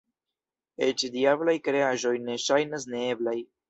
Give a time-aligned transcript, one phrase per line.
[0.87, 3.41] Eĉ diablaj kreaĵoj ne ŝajnas neeblaj.